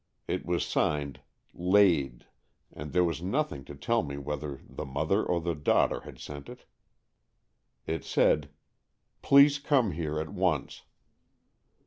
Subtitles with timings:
[0.27, 1.19] It was signed"
[1.75, 2.25] Lade,"
[2.73, 5.23] and there was nothing to tell me AN EXCHANGE OF SOULS 89 whether the mother
[5.23, 6.65] or the daughter had sent it.
[7.85, 8.49] It said:"
[9.21, 10.81] Please come here at once."